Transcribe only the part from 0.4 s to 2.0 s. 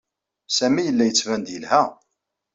Sami yella yettban-d yelha.